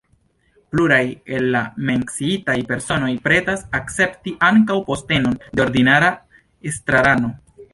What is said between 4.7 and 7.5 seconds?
postenon de ordinara estrarano.